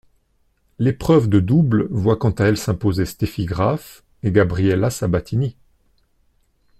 [0.79, 5.55] L'épreuve de double voit quant à elle s'imposer Steffi Graf et Gabriela Sabatini.